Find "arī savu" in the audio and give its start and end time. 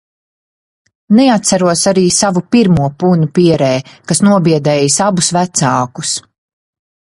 1.91-2.43